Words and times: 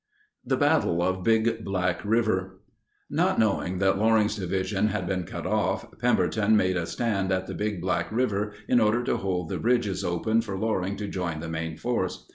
THE 0.43 0.57
BATTLE 0.57 1.03
OF 1.03 1.21
BIG 1.21 1.63
BLACK 1.63 2.03
RIVER. 2.03 2.59
Not 3.07 3.37
knowing 3.37 3.77
that 3.77 3.99
Loring's 3.99 4.35
Division 4.35 4.87
had 4.87 5.05
been 5.05 5.25
cut 5.25 5.45
off, 5.45 5.85
Pemberton 5.99 6.57
made 6.57 6.75
a 6.75 6.87
stand 6.87 7.31
at 7.31 7.45
the 7.45 7.53
Big 7.53 7.79
Black 7.81 8.11
River 8.11 8.51
in 8.67 8.79
order 8.79 9.03
to 9.03 9.17
hold 9.17 9.49
the 9.49 9.59
bridges 9.59 10.03
open 10.03 10.41
for 10.41 10.57
Loring 10.57 10.95
to 10.95 11.07
join 11.07 11.39
the 11.39 11.49
main 11.49 11.77
force. 11.77 12.25